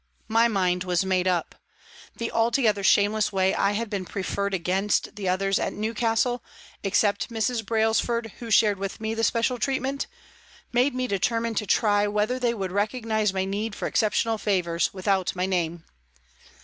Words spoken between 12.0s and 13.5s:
whether they would recognise my